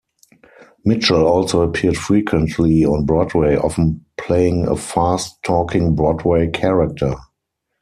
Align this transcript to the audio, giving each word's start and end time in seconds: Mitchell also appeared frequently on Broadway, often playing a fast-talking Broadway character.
Mitchell 0.83 1.27
also 1.27 1.61
appeared 1.61 1.95
frequently 1.95 2.83
on 2.83 3.05
Broadway, 3.05 3.55
often 3.55 4.03
playing 4.17 4.67
a 4.67 4.75
fast-talking 4.75 5.93
Broadway 5.93 6.49
character. 6.49 7.13